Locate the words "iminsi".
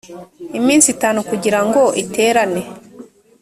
0.59-0.87